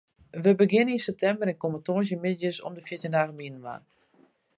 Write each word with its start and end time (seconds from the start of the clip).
Wy 0.45 0.53
begjinne 0.61 0.93
yn 0.95 1.03
septimber 1.03 1.51
en 1.51 1.59
komme 1.63 1.81
tongersdeitemiddeis 1.89 2.61
om 2.69 2.73
de 2.79 2.85
fjirtjin 2.87 3.15
dagen 3.17 3.37
byinoar. 3.43 3.81